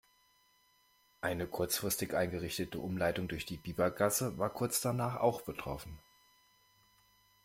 [1.21, 5.95] Eine kurzfristig eingerichtete Umleitung durch die Biebergasse war kurz danach auch betroffen.